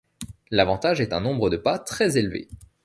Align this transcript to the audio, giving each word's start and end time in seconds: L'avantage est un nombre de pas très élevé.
L'avantage 0.49 0.99
est 0.99 1.13
un 1.13 1.21
nombre 1.21 1.51
de 1.51 1.57
pas 1.57 1.77
très 1.77 2.17
élevé. 2.17 2.47